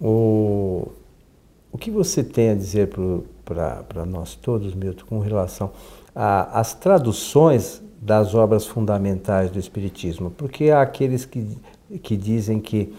O, 0.02 0.88
o 1.72 1.78
que 1.78 1.92
você 1.92 2.24
tem 2.24 2.50
a 2.50 2.56
dizer 2.56 2.90
para 3.46 4.06
nós 4.06 4.36
todos, 4.36 4.74
Milton, 4.74 5.06
com 5.06 5.20
relação 5.20 5.72
às 6.14 6.74
traduções 6.74 7.82
das 8.02 8.36
obras 8.36 8.66
fundamentais 8.66 9.50
do 9.50 9.60
Espiritismo? 9.60 10.32
Porque 10.32 10.70
há 10.70 10.82
aqueles 10.82 11.26
que, 11.26 11.48
que 12.02 12.18
dizem 12.18 12.60
que, 12.60 12.94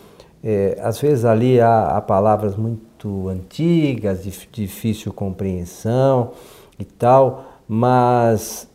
é, 0.44 0.78
às 0.82 1.00
vezes, 1.00 1.24
ali 1.24 1.58
há, 1.58 1.96
há 1.96 2.00
palavras 2.02 2.54
muito 2.54 3.30
antigas, 3.30 4.22
de 4.22 4.30
difícil 4.52 5.10
compreensão 5.10 6.32
e 6.78 6.84
tal, 6.84 7.46
mas 7.66 8.68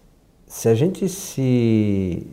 se 0.47 0.67
a 0.67 0.73
gente 0.73 1.07
se 1.07 2.25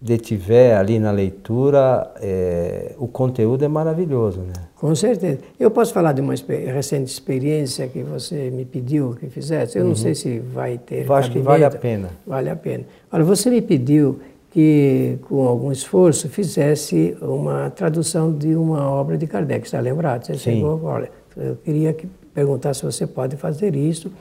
detiver 0.00 0.76
ali 0.76 0.98
na 0.98 1.12
leitura, 1.12 2.12
é, 2.20 2.92
o 2.98 3.06
conteúdo 3.06 3.64
é 3.64 3.68
maravilhoso, 3.68 4.40
né? 4.40 4.52
Com 4.74 4.92
certeza. 4.96 5.38
Eu 5.60 5.70
posso 5.70 5.94
falar 5.94 6.12
de 6.12 6.20
uma 6.20 6.34
recente 6.34 7.08
experiência 7.08 7.86
que 7.86 8.02
você 8.02 8.50
me 8.50 8.64
pediu 8.64 9.14
que 9.14 9.28
fizesse. 9.28 9.78
Eu 9.78 9.84
uhum. 9.84 9.90
não 9.90 9.94
sei 9.94 10.16
se 10.16 10.40
vai 10.40 10.76
ter. 10.76 11.06
Eu 11.06 11.14
acho 11.14 11.30
que 11.30 11.38
vale 11.38 11.64
a 11.64 11.70
pena. 11.70 12.10
Vale 12.26 12.50
a 12.50 12.56
pena. 12.56 12.84
Olha, 13.12 13.22
você 13.22 13.48
me 13.48 13.62
pediu 13.62 14.18
que, 14.52 15.18
com 15.22 15.46
algum 15.48 15.72
esforço, 15.72 16.28
fizesse 16.28 17.16
uma 17.20 17.70
tradução 17.70 18.32
de 18.32 18.54
uma 18.54 18.88
obra 18.88 19.16
de 19.16 19.26
Kardec. 19.26 19.64
Está 19.64 19.80
lembrado? 19.80 20.26
Você 20.26 20.34
Sim. 20.34 20.56
Chegou, 20.56 20.84
olha, 20.84 21.10
eu 21.36 21.56
queria 21.56 21.92
que, 21.92 22.06
perguntar 22.34 22.74
se 22.74 22.84
você 22.84 23.06
pode 23.06 23.36
fazer 23.36 23.74
isso. 23.74 24.12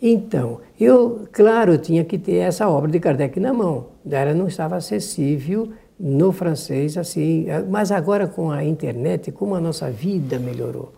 Então, 0.00 0.60
eu, 0.78 1.26
claro, 1.32 1.76
tinha 1.78 2.04
que 2.04 2.18
ter 2.18 2.36
essa 2.36 2.68
obra 2.68 2.90
de 2.90 3.00
Kardec 3.00 3.40
na 3.40 3.52
mão. 3.52 3.86
Ela 4.08 4.34
não 4.34 4.46
estava 4.46 4.76
acessível 4.76 5.70
no 5.98 6.32
francês 6.32 6.96
assim, 6.96 7.46
mas 7.68 7.90
agora 7.90 8.26
com 8.26 8.50
a 8.50 8.64
internet, 8.64 9.30
como 9.30 9.54
a 9.54 9.60
nossa 9.60 9.90
vida 9.90 10.38
melhorou. 10.38 10.92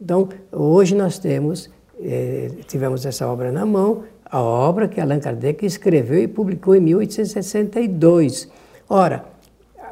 Então, 0.00 0.28
hoje 0.52 0.94
nós 0.94 1.18
temos, 1.18 1.68
eh, 2.00 2.50
tivemos 2.66 3.04
essa 3.04 3.26
obra 3.26 3.50
na 3.50 3.66
mão, 3.66 4.04
a 4.24 4.40
obra 4.40 4.88
que 4.88 5.00
Allan 5.00 5.20
Kardec 5.20 5.64
escreveu 5.64 6.18
e 6.18 6.28
publicou 6.28 6.74
em 6.74 6.80
1862. 6.80 8.48
Ora, 8.88 9.24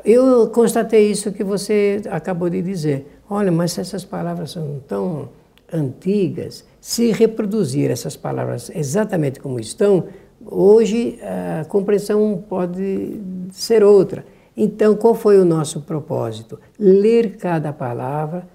eu 0.04 0.48
constatei 0.50 1.10
isso 1.10 1.32
que 1.32 1.42
você 1.42 2.02
acabou 2.10 2.48
de 2.48 2.62
dizer. 2.62 3.20
Olha, 3.28 3.50
mas 3.50 3.76
essas 3.76 4.04
palavras 4.04 4.52
são 4.52 4.80
tão 4.86 5.28
antigas, 5.72 6.64
se 6.80 7.10
reproduzir 7.10 7.90
essas 7.90 8.16
palavras 8.16 8.70
exatamente 8.74 9.40
como 9.40 9.58
estão, 9.58 10.04
hoje 10.44 11.18
a 11.22 11.64
compreensão 11.64 12.44
pode 12.48 13.20
ser 13.50 13.82
outra. 13.82 14.24
Então, 14.56 14.94
qual 14.94 15.14
foi 15.14 15.38
o 15.38 15.44
nosso 15.44 15.82
propósito? 15.82 16.58
Ler 16.78 17.36
cada 17.36 17.72
palavra, 17.72 18.46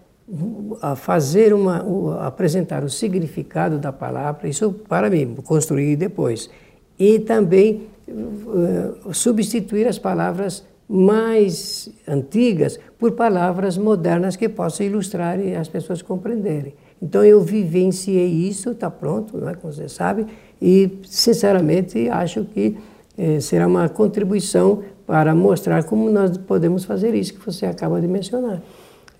fazer 0.96 1.54
uma, 1.54 2.26
apresentar 2.26 2.84
o 2.84 2.90
significado 2.90 3.78
da 3.78 3.92
palavra, 3.92 4.48
isso 4.48 4.72
para 4.88 5.10
mim, 5.10 5.36
construir 5.44 5.96
depois. 5.96 6.50
E 6.98 7.20
também 7.20 7.88
uh, 8.08 9.14
substituir 9.14 9.88
as 9.88 10.00
palavras 10.00 10.64
mais 10.88 11.90
antigas 12.08 12.78
por 13.00 13.14
palavras 13.14 13.78
modernas 13.78 14.36
que 14.36 14.50
possam 14.50 14.86
ilustrar 14.86 15.40
e 15.40 15.56
as 15.56 15.70
pessoas 15.70 16.02
compreenderem. 16.02 16.74
Então 17.02 17.24
eu 17.24 17.42
vivenciei 17.42 18.28
isso, 18.28 18.72
está 18.72 18.92
pronto, 18.92 19.38
não 19.38 19.50
é, 19.50 19.56
como 19.56 19.74
você 19.74 19.88
sabe, 19.88 20.28
e 20.62 21.00
sinceramente 21.06 22.10
acho 22.10 22.44
que 22.44 22.78
eh, 23.18 23.40
será 23.40 23.66
uma 23.68 23.88
contribuição 23.90 24.84
para 25.08 25.34
mostrar 25.34 25.84
como 25.86 26.10
nós 26.10 26.38
podemos 26.38 26.84
fazer 26.84 27.16
isso 27.16 27.34
que 27.34 27.46
você 27.46 27.66
acaba 27.66 28.00
de 28.00 28.08
mencionar. 28.08 28.62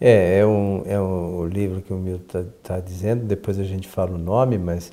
É, 0.04 0.40
é 0.40 0.46
um, 0.48 0.82
é 0.88 1.00
um 1.00 1.46
livro 1.46 1.80
que 1.80 1.94
o 1.94 1.98
Milton 1.98 2.40
está 2.40 2.44
tá 2.64 2.80
dizendo, 2.80 3.24
depois 3.24 3.60
a 3.60 3.64
gente 3.64 3.88
fala 3.88 4.16
o 4.16 4.18
nome, 4.18 4.58
mas 4.58 4.92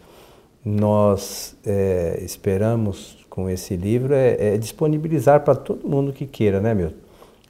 nós 0.62 1.56
é, 1.64 2.20
esperamos 2.22 3.16
com 3.30 3.48
esse 3.48 3.74
livro 3.74 4.12
é, 4.12 4.54
é 4.54 4.58
disponibilizar 4.58 5.40
para 5.40 5.54
todo 5.54 5.88
mundo 5.88 6.12
que 6.12 6.26
queira, 6.26 6.60
né, 6.60 6.74
Milton? 6.74 6.96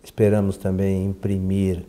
Esperamos 0.04 0.56
também 0.56 1.04
imprimir 1.04 1.84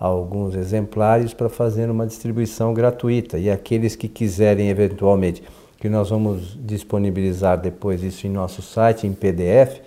alguns 0.00 0.54
exemplares 0.54 1.34
para 1.34 1.50
fazer 1.50 1.90
uma 1.90 2.06
distribuição 2.06 2.72
gratuita. 2.72 3.38
E 3.38 3.50
aqueles 3.50 3.94
que 3.94 4.08
quiserem 4.08 4.68
eventualmente, 4.70 5.42
que 5.78 5.90
nós 5.90 6.08
vamos 6.08 6.58
disponibilizar 6.64 7.60
depois 7.60 8.02
isso 8.02 8.26
em 8.26 8.30
nosso 8.30 8.62
site, 8.62 9.06
em 9.06 9.12
PDF, 9.12 9.80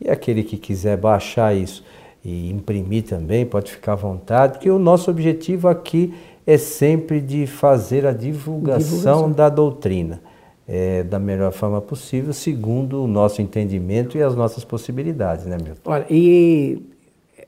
e 0.00 0.10
aquele 0.10 0.42
que 0.42 0.58
quiser 0.58 0.96
baixar 0.96 1.54
isso 1.54 1.84
e 2.24 2.50
imprimir 2.50 3.04
também, 3.04 3.44
pode 3.44 3.72
ficar 3.72 3.92
à 3.92 3.96
vontade, 3.96 4.54
porque 4.54 4.70
o 4.70 4.78
nosso 4.78 5.10
objetivo 5.10 5.68
aqui 5.68 6.14
é 6.46 6.56
sempre 6.56 7.20
de 7.20 7.46
fazer 7.46 8.06
a 8.06 8.12
divulgação, 8.12 8.88
divulgação. 8.88 9.32
da 9.32 9.48
doutrina. 9.48 10.20
É, 10.66 11.02
da 11.02 11.18
melhor 11.18 11.52
forma 11.52 11.80
possível, 11.80 12.32
segundo 12.32 13.02
o 13.02 13.06
nosso 13.08 13.42
entendimento 13.42 14.16
e 14.16 14.22
as 14.22 14.36
nossas 14.36 14.64
possibilidades, 14.64 15.44
né, 15.44 15.56
Milton? 15.56 15.90
Olha, 15.90 16.06
e 16.08 16.80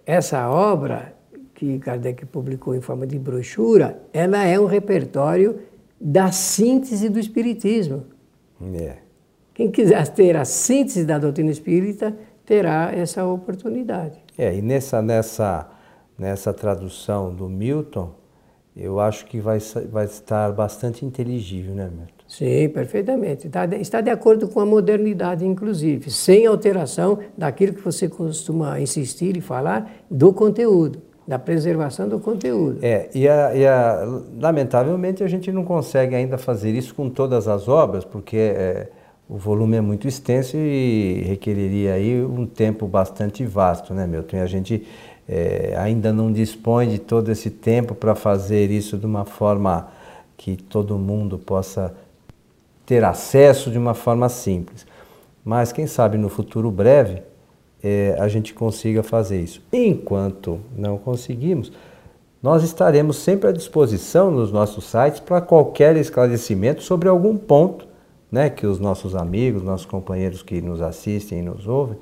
essa 0.05 0.51
obra 0.51 1.15
que 1.55 1.79
Kardec 1.79 2.27
publicou 2.27 2.75
em 2.75 2.81
forma 2.81 3.07
de 3.07 3.17
brochura, 3.17 4.03
ela 4.13 4.45
é 4.45 4.59
um 4.59 4.67
repertório 4.67 5.61
da 6.01 6.33
síntese 6.33 7.09
do 7.09 7.21
Espiritismo. 7.21 8.05
É. 8.75 8.97
Quem 9.55 9.71
quiser 9.71 10.09
ter 10.09 10.37
a 10.37 10.45
síntese 10.45 11.05
da 11.05 11.17
doutrina 11.17 11.51
espírita 11.51 12.15
terá 12.45 12.91
essa 12.93 13.25
oportunidade. 13.25 14.24
É, 14.37 14.55
e 14.55 14.63
nessa, 14.63 15.01
nessa, 15.01 15.69
nessa 16.19 16.53
tradução 16.53 17.35
do 17.35 17.49
Milton, 17.49 18.11
eu 18.77 18.99
acho 18.99 19.27
que 19.27 19.41
vai, 19.41 19.59
vai 19.91 20.05
estar 20.07 20.51
bastante 20.53 21.05
inteligível, 21.05 21.75
né, 21.75 21.85
Milton? 21.85 22.15
Sim, 22.27 22.69
perfeitamente. 22.71 23.47
Está, 23.47 23.67
está 23.77 24.01
de 24.01 24.11
acordo 24.11 24.49
com 24.49 24.59
a 24.59 24.67
modernidade, 24.67 25.47
inclusive, 25.47 26.11
sem 26.11 26.47
alteração 26.47 27.19
daquilo 27.37 27.75
que 27.75 27.83
você 27.83 28.09
costuma 28.09 28.81
insistir 28.81 29.37
e 29.37 29.41
falar 29.41 29.93
do 30.11 30.33
conteúdo 30.33 31.01
da 31.27 31.39
preservação 31.39 32.09
do 32.09 32.19
conteúdo. 32.19 32.79
É, 32.83 33.09
e, 33.15 33.27
a, 33.29 33.55
e 33.55 33.67
a, 33.67 34.07
lamentavelmente 34.39 35.25
a 35.25 35.29
gente 35.29 35.51
não 35.51 35.65
consegue 35.65 36.15
ainda 36.15 36.37
fazer 36.37 36.73
isso 36.73 36.95
com 36.95 37.09
todas 37.09 37.49
as 37.49 37.67
obras, 37.67 38.05
porque 38.05 38.37
é, 38.37 38.89
o 39.29 39.37
volume 39.39 39.77
é 39.77 39.81
muito 39.81 40.07
extenso 40.07 40.57
e 40.57 41.23
requeriria 41.27 41.95
aí 41.95 42.23
um 42.23 42.47
tempo 42.47 42.87
bastante 42.87 43.45
vasto, 43.45 43.95
né, 43.95 44.07
Milton? 44.07 44.37
E 44.37 44.41
a 44.41 44.47
gente 44.47 44.87
é, 45.29 45.75
ainda 45.79 46.13
não 46.13 46.31
dispõe 46.31 46.89
de 46.89 46.99
todo 46.99 47.31
esse 47.31 47.51
tempo 47.51 47.95
para 47.95 48.15
fazer 48.15 48.71
isso 48.71 48.99
de 48.99 49.07
uma 49.07 49.25
forma 49.25 49.89
que 50.37 50.57
todo 50.57 50.99
mundo 50.99 51.39
possa 51.39 51.95
ter 52.85 53.03
acesso 53.03 53.71
de 53.71 53.79
uma 53.79 53.95
forma 53.95 54.29
simples. 54.29 54.87
Mas 55.43 55.73
quem 55.73 55.87
sabe 55.87 56.19
no 56.19 56.29
futuro 56.29 56.71
breve 56.71 57.23
é, 57.83 58.17
a 58.19 58.29
gente 58.29 58.53
consiga 58.53 59.03
fazer 59.03 59.41
isso. 59.41 59.63
Enquanto 59.73 60.61
não 60.77 60.99
conseguimos, 60.99 61.73
nós 62.43 62.63
estaremos 62.63 63.17
sempre 63.17 63.49
à 63.49 63.53
disposição 63.53 64.31
nos 64.31 64.53
nossos 64.53 64.85
sites 64.85 65.21
para 65.21 65.41
qualquer 65.41 65.97
esclarecimento 65.97 66.83
sobre 66.83 67.09
algum 67.09 67.39
ponto 67.39 67.94
né, 68.31 68.51
que 68.51 68.67
os 68.67 68.79
nossos 68.81 69.15
amigos, 69.15 69.63
nossos 69.63 69.87
companheiros 69.87 70.43
que 70.43 70.61
nos 70.61 70.81
assistem 70.81 71.39
e 71.39 71.43
nos 71.43 71.67
ouvem 71.67 71.99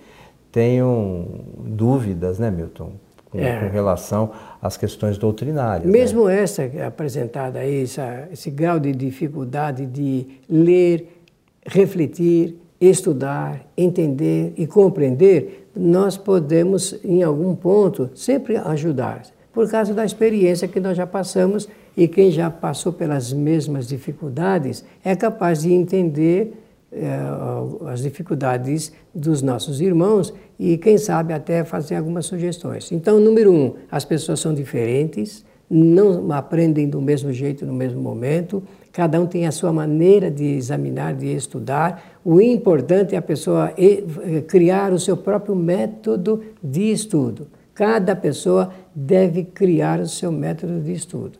tenham 0.51 1.27
dúvidas, 1.59 2.39
né, 2.39 2.51
Milton? 2.51 2.93
Com, 3.31 3.39
é. 3.39 3.61
com 3.61 3.73
relação 3.73 4.31
às 4.61 4.77
questões 4.77 5.17
doutrinárias. 5.17 5.87
Né? 5.87 5.91
Mesmo 5.91 6.27
né? 6.27 6.43
essa 6.43 6.71
apresentada 6.87 7.61
aí, 7.61 7.85
essa, 7.85 8.29
esse 8.31 8.51
grau 8.51 8.79
de 8.79 8.93
dificuldade 8.93 9.87
de 9.87 10.27
ler, 10.47 11.23
refletir, 11.65 12.59
estudar, 12.79 13.65
entender 13.75 14.53
e 14.55 14.67
compreender, 14.67 15.71
nós 15.75 16.19
podemos, 16.19 16.99
em 17.03 17.23
algum 17.23 17.55
ponto, 17.55 18.11
sempre 18.15 18.59
ajudar, 18.59 19.23
por 19.53 19.71
causa 19.71 19.93
da 19.93 20.05
experiência 20.05 20.67
que 20.67 20.81
nós 20.81 20.97
já 20.97 21.07
passamos 21.07 21.69
e 21.97 22.09
quem 22.09 22.31
já 22.31 22.51
passou 22.51 22.93
pelas 22.93 23.33
mesmas 23.33 23.87
dificuldades 23.87 24.85
é 25.05 25.15
capaz 25.15 25.63
de 25.63 25.73
entender 25.73 26.55
eh, 26.91 27.19
as 27.87 28.03
dificuldades 28.03 28.93
dos 29.15 29.41
nossos 29.41 29.81
irmãos 29.81 30.33
e, 30.59 30.77
quem 30.77 30.99
sabe, 30.99 31.33
até 31.33 31.65
fazer 31.65 31.97
algumas 31.97 32.27
sugestões. 32.27 32.93
Então, 32.93 33.19
número 33.19 33.51
um, 33.51 33.75
as 33.91 34.05
pessoas 34.05 34.41
são 34.41 34.53
diferentes, 34.53 35.45
não 35.71 36.31
aprendem 36.33 36.87
do 36.87 37.01
mesmo 37.01 37.33
jeito 37.33 37.65
no 37.65 37.73
mesmo 37.73 37.99
momento, 37.99 38.63
cada 38.93 39.19
um 39.19 39.27
tem 39.27 39.47
a 39.47 39.51
sua 39.51 39.73
maneira 39.73 40.31
de 40.31 40.45
examinar, 40.45 41.15
de 41.15 41.35
estudar. 41.35 42.19
O 42.23 42.43
importante 42.43 43.15
é 43.15 43.19
a 43.19 43.23
pessoa 43.23 43.73
eh, 43.79 44.43
criar 44.47 44.93
o 44.93 44.99
seu 44.99 45.17
próprio 45.17 45.57
método 45.57 46.43
de 46.63 46.93
estudo. 46.93 47.49
Cada 47.75 48.15
pessoa 48.15 48.71
deve 48.95 49.45
criar 49.45 50.01
o 50.01 50.09
seu 50.09 50.31
método 50.31 50.81
de 50.81 50.93
estudo. 50.93 51.39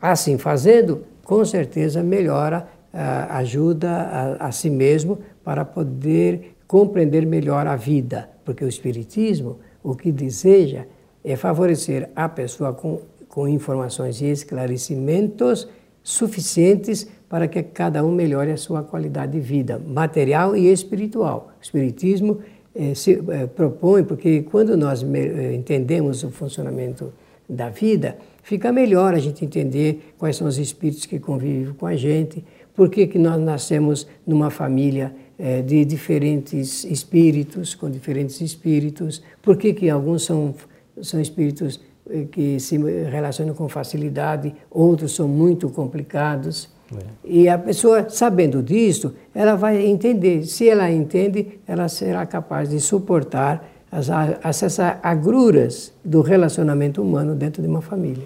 Assim 0.00 0.36
fazendo, 0.38 1.04
com 1.24 1.44
certeza 1.44 2.02
melhora, 2.02 2.68
ah, 2.92 3.38
ajuda 3.38 3.90
a, 3.90 4.48
a 4.48 4.52
si 4.52 4.68
mesmo 4.68 5.18
para 5.44 5.64
poder 5.64 6.56
compreender 6.66 7.26
melhor 7.26 7.66
a 7.66 7.76
vida, 7.76 8.28
porque 8.44 8.64
o 8.64 8.68
Espiritismo 8.68 9.58
o 9.82 9.96
que 9.96 10.12
deseja 10.12 10.84
é 11.24 11.36
favorecer 11.36 12.10
a 12.14 12.28
pessoa 12.28 12.72
com, 12.72 13.00
com 13.28 13.48
informações 13.48 14.20
e 14.20 14.26
esclarecimentos 14.26 15.68
suficientes 16.02 17.08
para 17.28 17.48
que 17.48 17.62
cada 17.62 18.04
um 18.04 18.12
melhore 18.12 18.50
a 18.50 18.56
sua 18.56 18.82
qualidade 18.82 19.32
de 19.32 19.40
vida, 19.40 19.78
material 19.78 20.56
e 20.56 20.70
espiritual. 20.70 21.52
O 21.58 21.62
Espiritismo 21.62 22.40
eh, 22.74 22.94
se 22.94 23.22
eh, 23.28 23.46
propõe, 23.46 24.02
porque 24.02 24.42
quando 24.42 24.76
nós 24.78 25.02
eh, 25.02 25.54
entendemos 25.54 26.24
o 26.24 26.30
funcionamento 26.30 27.12
da 27.46 27.68
vida, 27.68 28.16
fica 28.42 28.72
melhor 28.72 29.12
a 29.12 29.18
gente 29.18 29.44
entender 29.44 30.14
quais 30.16 30.36
são 30.36 30.46
os 30.46 30.56
espíritos 30.56 31.04
que 31.04 31.18
convivem 31.18 31.74
com 31.74 31.84
a 31.84 31.94
gente, 31.96 32.42
por 32.74 32.88
que, 32.88 33.06
que 33.06 33.18
nós 33.18 33.38
nascemos 33.38 34.06
numa 34.26 34.48
família 34.48 35.14
de 35.66 35.84
diferentes 35.84 36.84
espíritos, 36.84 37.74
com 37.74 37.90
diferentes 37.90 38.40
espíritos, 38.40 39.22
por 39.42 39.56
que, 39.56 39.74
que 39.74 39.90
alguns 39.90 40.22
são, 40.22 40.54
são 41.00 41.20
espíritos 41.20 41.80
que 42.30 42.60
se 42.60 42.78
relacionam 43.10 43.52
com 43.52 43.68
facilidade, 43.68 44.54
outros 44.70 45.14
são 45.14 45.26
muito 45.26 45.68
complicados. 45.68 46.70
É. 46.98 47.04
E 47.24 47.48
a 47.48 47.58
pessoa, 47.58 48.08
sabendo 48.08 48.62
disso, 48.62 49.14
ela 49.34 49.54
vai 49.54 49.84
entender. 49.84 50.44
Se 50.44 50.68
ela 50.68 50.90
entende, 50.90 51.58
ela 51.66 51.88
será 51.88 52.26
capaz 52.26 52.70
de 52.70 52.80
suportar 52.80 53.68
as, 53.90 54.08
as, 54.10 54.62
as 54.62 54.80
agruras 55.02 55.92
do 56.04 56.22
relacionamento 56.22 57.02
humano 57.02 57.34
dentro 57.34 57.62
de 57.62 57.68
uma 57.68 57.82
família. 57.82 58.24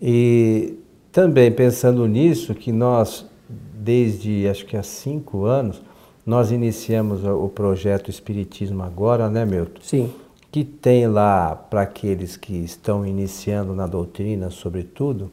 E 0.00 0.74
também 1.10 1.50
pensando 1.50 2.06
nisso, 2.06 2.54
que 2.54 2.70
nós, 2.70 3.26
desde 3.48 4.46
acho 4.46 4.66
que 4.66 4.76
há 4.76 4.82
cinco 4.82 5.44
anos, 5.44 5.82
nós 6.24 6.52
iniciamos 6.52 7.24
o 7.24 7.48
projeto 7.48 8.10
Espiritismo 8.10 8.82
Agora, 8.82 9.30
né, 9.30 9.46
Milton? 9.46 9.80
Sim. 9.82 10.10
Que 10.52 10.62
tem 10.62 11.06
lá, 11.06 11.54
para 11.54 11.82
aqueles 11.82 12.36
que 12.36 12.52
estão 12.52 13.04
iniciando 13.06 13.74
na 13.74 13.86
doutrina, 13.86 14.50
sobretudo, 14.50 15.30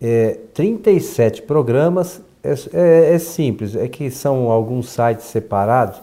é, 0.00 0.38
37 0.54 1.42
programas. 1.42 2.22
É, 2.42 2.54
é, 2.72 3.14
é, 3.14 3.18
simples, 3.18 3.74
é 3.74 3.88
que 3.88 4.10
são 4.10 4.50
alguns 4.50 4.88
sites 4.88 5.26
separados, 5.26 6.00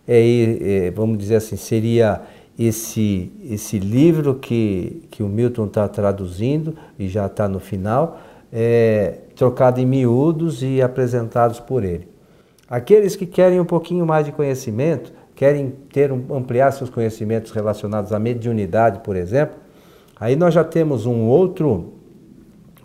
É, 0.07 0.87
é 0.87 0.91
vamos 0.91 1.17
dizer 1.17 1.35
assim, 1.35 1.57
seria 1.57 2.21
esse, 2.57 3.31
esse 3.43 3.79
livro 3.79 4.35
que, 4.35 5.03
que 5.09 5.23
o 5.23 5.27
Milton 5.27 5.65
está 5.65 5.87
traduzindo 5.87 6.75
e 6.97 7.07
já 7.07 7.25
está 7.25 7.47
no 7.47 7.59
final, 7.59 8.19
é, 8.51 9.19
trocado 9.35 9.79
em 9.79 9.85
miúdos 9.85 10.61
e 10.61 10.81
apresentados 10.81 11.59
por 11.59 11.83
ele. 11.83 12.07
Aqueles 12.69 13.15
que 13.15 13.25
querem 13.25 13.59
um 13.59 13.65
pouquinho 13.65 14.05
mais 14.05 14.25
de 14.25 14.31
conhecimento, 14.31 15.11
querem 15.35 15.73
ter 15.91 16.11
um, 16.11 16.23
ampliar 16.35 16.71
seus 16.71 16.89
conhecimentos 16.89 17.51
relacionados 17.51 18.11
à 18.13 18.19
mediunidade, 18.19 18.99
por 18.99 19.15
exemplo, 19.15 19.63
Aí 20.23 20.37
nós 20.37 20.53
já 20.53 20.63
temos 20.63 21.05
um 21.05 21.23
outro 21.23 21.95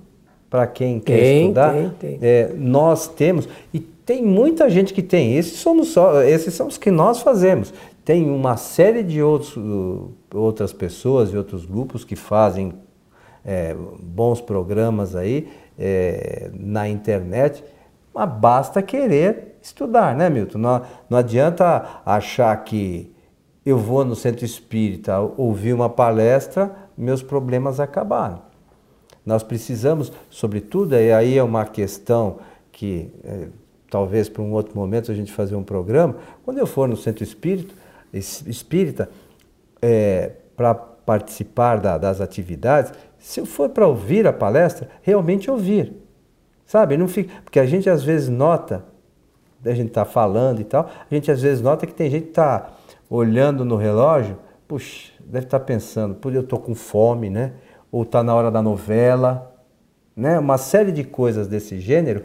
para 0.48 0.66
quem 0.66 0.98
quer 1.00 1.18
tem, 1.18 1.42
estudar, 1.42 1.72
tem, 1.72 1.90
tem. 1.90 2.18
É, 2.22 2.52
nós 2.56 3.08
temos 3.08 3.46
e 3.72 3.80
tem 3.80 4.24
muita 4.24 4.70
gente 4.70 4.94
que 4.94 5.02
tem. 5.02 5.36
Esses 5.36 5.58
somos 5.58 5.88
só, 5.88 6.22
esses 6.22 6.54
são 6.54 6.68
os 6.68 6.78
que 6.78 6.90
nós 6.90 7.20
fazemos. 7.20 7.74
Tem 8.04 8.30
uma 8.30 8.56
série 8.56 9.02
de 9.02 9.22
outros, 9.22 9.54
outras 10.34 10.72
pessoas 10.72 11.32
e 11.32 11.36
outros 11.36 11.66
grupos 11.66 12.04
que 12.04 12.16
fazem 12.16 12.72
é, 13.44 13.76
bons 14.00 14.40
programas 14.40 15.14
aí 15.14 15.48
é, 15.78 16.50
na 16.54 16.88
internet, 16.88 17.62
mas 18.18 18.28
basta 18.30 18.82
querer 18.82 19.58
estudar, 19.62 20.16
né, 20.16 20.28
Milton? 20.28 20.58
Não, 20.58 20.82
não 21.08 21.18
adianta 21.18 22.00
achar 22.04 22.56
que 22.64 23.14
eu 23.64 23.78
vou 23.78 24.04
no 24.04 24.16
centro 24.16 24.44
espírita 24.44 25.20
ouvir 25.36 25.72
uma 25.72 25.88
palestra, 25.88 26.74
meus 26.96 27.22
problemas 27.22 27.78
acabaram. 27.78 28.42
Nós 29.24 29.44
precisamos, 29.44 30.12
sobretudo, 30.28 30.96
e 30.96 31.12
aí 31.12 31.38
é 31.38 31.42
uma 31.44 31.64
questão 31.64 32.38
que 32.72 33.12
é, 33.22 33.46
talvez 33.88 34.28
para 34.28 34.42
um 34.42 34.52
outro 34.52 34.76
momento 34.76 35.12
a 35.12 35.14
gente 35.14 35.32
fazer 35.32 35.54
um 35.54 35.62
programa, 35.62 36.16
quando 36.44 36.58
eu 36.58 36.66
for 36.66 36.88
no 36.88 36.96
centro 36.96 37.22
espírita, 37.22 37.72
espírita 38.12 39.08
é, 39.80 40.32
para 40.56 40.74
participar 40.74 41.78
da, 41.78 41.96
das 41.96 42.20
atividades, 42.20 42.92
se 43.16 43.38
eu 43.38 43.46
for 43.46 43.68
para 43.68 43.86
ouvir 43.86 44.26
a 44.26 44.32
palestra, 44.32 44.88
realmente 45.02 45.48
ouvir. 45.48 46.07
Sabe? 46.68 46.98
Não 46.98 47.08
fica, 47.08 47.32
porque 47.42 47.58
a 47.58 47.64
gente 47.64 47.88
às 47.88 48.04
vezes 48.04 48.28
nota, 48.28 48.84
a 49.64 49.72
gente 49.72 49.88
está 49.88 50.04
falando 50.04 50.60
e 50.60 50.64
tal, 50.64 50.88
a 51.10 51.14
gente 51.14 51.30
às 51.32 51.40
vezes 51.40 51.62
nota 51.62 51.86
que 51.86 51.94
tem 51.94 52.10
gente 52.10 52.24
que 52.24 52.28
está 52.28 52.72
olhando 53.08 53.64
no 53.64 53.74
relógio, 53.74 54.38
puxa, 54.68 55.10
deve 55.18 55.46
estar 55.46 55.58
tá 55.58 55.64
pensando, 55.64 56.18
eu 56.26 56.42
estou 56.42 56.60
com 56.60 56.74
fome, 56.74 57.30
né? 57.30 57.54
Ou 57.90 58.02
está 58.02 58.22
na 58.22 58.34
hora 58.34 58.50
da 58.50 58.60
novela, 58.60 59.50
né? 60.14 60.38
Uma 60.38 60.58
série 60.58 60.92
de 60.92 61.04
coisas 61.04 61.48
desse 61.48 61.80
gênero 61.80 62.24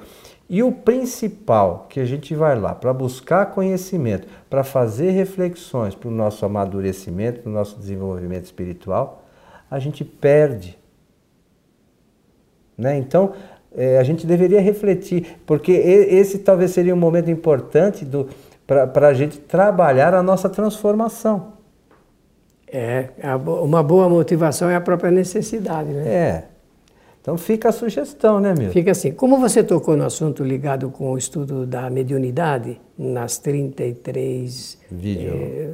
e 0.50 0.62
o 0.62 0.74
principal, 0.74 1.88
que 1.90 2.02
a 2.02 2.06
gente 2.06 2.36
vai 2.36 2.60
lá 2.60 2.76
para 2.76 2.94
buscar 2.94 3.46
conhecimento, 3.46 4.28
para 4.50 4.62
fazer 4.62 5.12
reflexões 5.12 5.96
para 5.96 6.10
o 6.10 6.12
nosso 6.12 6.46
amadurecimento, 6.46 7.40
para 7.40 7.50
o 7.50 7.54
nosso 7.54 7.80
desenvolvimento 7.80 8.44
espiritual, 8.44 9.24
a 9.72 9.80
gente 9.80 10.04
perde. 10.04 10.78
Né? 12.78 12.98
Então, 12.98 13.34
é, 13.76 13.98
a 13.98 14.04
gente 14.04 14.26
deveria 14.26 14.62
refletir, 14.62 15.38
porque 15.46 15.72
esse 15.72 16.40
talvez 16.40 16.72
seria 16.72 16.94
um 16.94 16.98
momento 16.98 17.30
importante 17.32 18.08
para 18.68 19.08
a 19.08 19.14
gente 19.14 19.38
trabalhar 19.40 20.14
a 20.14 20.22
nossa 20.22 20.50
transformação. 20.50 21.54
É, 22.68 23.10
uma 23.62 23.84
boa 23.84 24.10
motivação 24.10 24.70
é 24.70 24.76
a 24.76 24.82
própria 24.82 25.12
necessidade, 25.12 25.90
né? 25.90 26.08
É. 26.08 26.44
Então 27.22 27.38
fica 27.38 27.70
a 27.70 27.72
sugestão, 27.72 28.40
né, 28.40 28.54
meu? 28.58 28.70
Fica 28.72 28.92
assim. 28.92 29.12
Como 29.12 29.38
você 29.40 29.64
tocou 29.64 29.96
no 29.96 30.04
assunto 30.04 30.44
ligado 30.44 30.90
com 30.90 31.12
o 31.12 31.18
estudo 31.18 31.66
da 31.66 31.90
mediunidade, 31.90 32.82
nas 32.98 33.38
33 33.38 34.78
Vídeo. 34.92 35.32
é, 35.34 35.70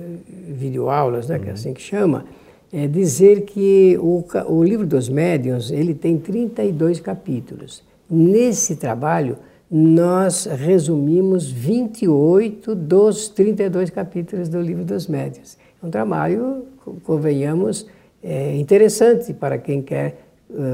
videoaulas, 0.49 1.27
né, 1.27 1.35
uhum. 1.35 1.41
que 1.41 1.47
é 1.47 1.49
uhum. 1.49 1.55
assim 1.55 1.73
que 1.73 1.81
chama, 1.81 2.25
é 2.71 2.85
dizer 2.85 3.41
que 3.45 3.97
o, 3.99 4.23
o 4.47 4.63
livro 4.63 4.85
dos 4.85 5.09
médiuns 5.09 5.71
ele 5.71 5.95
tem 5.95 6.19
32 6.19 6.99
capítulos. 6.99 7.83
Nesse 8.09 8.75
trabalho, 8.75 9.37
nós 9.69 10.45
resumimos 10.45 11.51
28 11.51 12.73
dos 12.73 13.27
32 13.29 13.91
capítulos 13.91 14.49
do 14.49 14.59
livro 14.59 14.83
dos 14.83 15.07
médiuns. 15.07 15.57
É 15.81 15.85
um 15.85 15.91
trabalho, 15.91 16.65
convenhamos, 17.03 17.85
é 18.23 18.55
interessante 18.55 19.31
para 19.33 19.57
quem 19.59 19.81
quer 19.81 20.25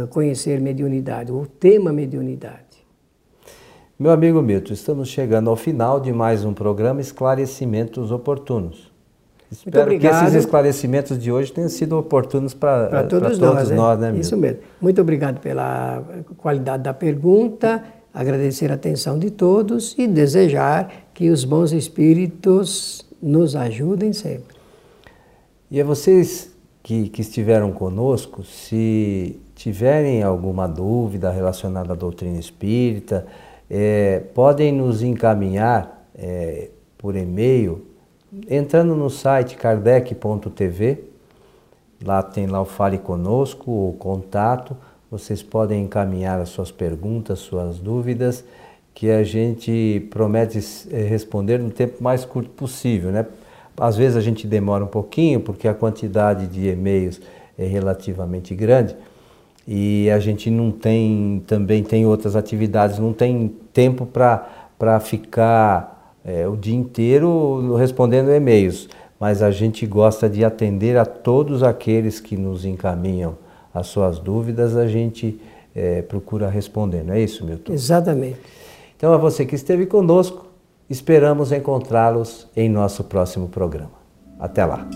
conhecer 0.09 0.61
mediunidade, 0.61 1.31
o 1.31 1.45
tema 1.45 1.91
mediunidade. 1.91 2.63
Meu 3.99 4.11
amigo 4.11 4.41
Milton, 4.41 4.73
estamos 4.73 5.09
chegando 5.09 5.49
ao 5.49 5.55
final 5.57 5.99
de 5.99 6.13
mais 6.13 6.45
um 6.45 6.53
programa 6.53 7.01
Esclarecimentos 7.01 8.11
Oportunos. 8.11 8.94
Espero 9.51 9.97
que 9.99 10.07
esses 10.07 10.33
esclarecimentos 10.33 11.19
de 11.19 11.31
hoje 11.31 11.51
tenham 11.51 11.69
sido 11.69 11.97
oportunos 11.97 12.53
para 12.53 13.03
todos, 13.03 13.37
todos 13.37 13.39
nós, 13.39 13.69
nós 13.71 13.99
né, 13.99 14.11
né 14.11 14.19
Isso 14.19 14.35
mesmo. 14.35 14.59
Muito 14.81 14.99
obrigado 15.01 15.39
pela 15.39 16.03
qualidade 16.37 16.83
da 16.83 16.93
pergunta, 16.93 17.83
agradecer 18.13 18.71
a 18.71 18.75
atenção 18.75 19.19
de 19.19 19.29
todos 19.29 19.95
e 19.97 20.07
desejar 20.07 20.91
que 21.13 21.29
os 21.29 21.45
bons 21.45 21.71
espíritos 21.71 23.05
nos 23.21 23.55
ajudem 23.55 24.13
sempre. 24.13 24.55
E 25.69 25.79
a 25.79 25.83
vocês 25.83 26.51
que, 26.81 27.09
que 27.09 27.21
estiveram 27.21 27.71
conosco, 27.71 28.43
se 28.43 29.39
tiverem 29.55 30.21
alguma 30.21 30.67
dúvida 30.67 31.31
relacionada 31.31 31.93
à 31.93 31.95
doutrina 31.95 32.37
espírita, 32.37 33.25
é, 33.69 34.21
podem 34.33 34.71
nos 34.71 35.01
encaminhar 35.01 36.07
é, 36.15 36.69
por 36.97 37.15
e-mail, 37.15 37.85
entrando 38.49 38.95
no 38.95 39.09
site 39.09 39.55
kardec.tv, 39.55 41.03
lá 42.03 42.21
tem 42.21 42.47
lá 42.47 42.61
o 42.61 42.65
Fale 42.65 42.97
Conosco, 42.97 43.71
o 43.71 43.93
contato, 43.97 44.75
vocês 45.09 45.41
podem 45.41 45.83
encaminhar 45.83 46.39
as 46.39 46.49
suas 46.49 46.71
perguntas, 46.71 47.39
suas 47.39 47.79
dúvidas, 47.79 48.43
que 48.93 49.09
a 49.09 49.23
gente 49.23 50.07
promete 50.09 50.59
é, 50.91 51.01
responder 51.03 51.59
no 51.59 51.69
tempo 51.69 52.03
mais 52.03 52.23
curto 52.25 52.49
possível, 52.51 53.11
né? 53.11 53.25
Às 53.77 53.97
vezes 53.97 54.15
a 54.15 54.21
gente 54.21 54.47
demora 54.47 54.83
um 54.83 54.87
pouquinho, 54.87 55.41
porque 55.41 55.67
a 55.67 55.73
quantidade 55.73 56.47
de 56.47 56.69
e-mails 56.69 57.19
é 57.57 57.65
relativamente 57.65 58.55
grande, 58.55 58.95
e 59.67 60.09
a 60.11 60.19
gente 60.19 60.49
não 60.49 60.71
tem, 60.71 61.43
também 61.47 61.83
tem 61.83 62.05
outras 62.05 62.35
atividades, 62.35 62.99
não 62.99 63.11
tem 63.11 63.53
tempo 63.73 64.05
para 64.05 64.99
ficar 64.99 65.94
é, 66.25 66.47
o 66.47 66.57
dia 66.57 66.75
inteiro 66.75 67.75
respondendo 67.75 68.31
e-mails, 68.31 68.89
mas 69.19 69.43
a 69.43 69.51
gente 69.51 69.85
gosta 69.85 70.27
de 70.27 70.43
atender 70.43 70.97
a 70.97 71.05
todos 71.05 71.63
aqueles 71.63 72.19
que 72.19 72.35
nos 72.35 72.65
encaminham 72.65 73.37
as 73.73 73.87
suas 73.87 74.19
dúvidas, 74.19 74.75
a 74.75 74.87
gente 74.87 75.39
é, 75.75 76.01
procura 76.01 76.49
responder, 76.49 77.03
não 77.03 77.13
é 77.13 77.21
isso, 77.21 77.45
Milton? 77.45 77.73
Exatamente. 77.73 78.39
Então, 78.97 79.13
a 79.13 79.17
você 79.17 79.45
que 79.45 79.55
esteve 79.55 79.85
conosco, 79.85 80.47
esperamos 80.89 81.51
encontrá-los 81.51 82.47
em 82.55 82.69
nosso 82.69 83.03
próximo 83.03 83.49
programa. 83.49 83.91
Até 84.39 84.65
lá! 84.65 84.87